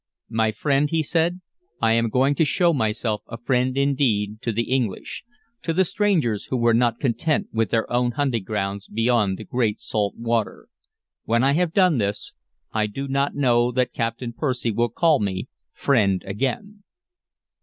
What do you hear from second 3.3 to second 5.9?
friend indeed to the English, to the